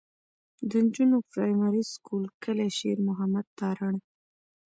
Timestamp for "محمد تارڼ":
3.07-3.93